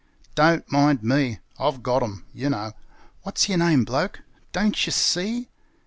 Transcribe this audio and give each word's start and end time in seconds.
'Don't 0.33 0.71
mind 0.71 1.03
me; 1.03 1.37
I've 1.59 1.83
got 1.83 2.01
'em. 2.01 2.25
You 2.33 2.49
know! 2.49 2.71
What's 3.21 3.47
yer 3.47 3.57
name, 3.57 3.85
bloke! 3.85 4.21
Don't 4.51 4.87
yer 4.87 4.91
see? 4.91 5.47